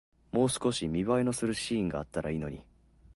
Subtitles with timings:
[0.31, 2.63] もう少し見栄えのするシーンがあったらいいのに